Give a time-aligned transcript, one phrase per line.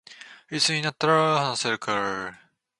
[0.49, 2.33] いつになったら話せるか